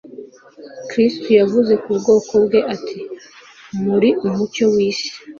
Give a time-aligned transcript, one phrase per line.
[0.89, 2.99] kristo yavuze ku bwoko bwe ati,
[3.85, 5.11] muri umucyo w'isi